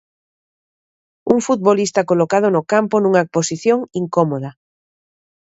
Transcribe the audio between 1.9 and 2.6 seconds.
colocado